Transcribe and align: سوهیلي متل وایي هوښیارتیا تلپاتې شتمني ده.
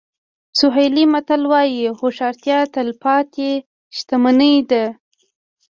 سوهیلي 0.59 1.05
متل 1.13 1.41
وایي 1.51 1.85
هوښیارتیا 1.99 2.59
تلپاتې 2.75 3.51
شتمني 3.97 4.55
ده. 4.69 4.85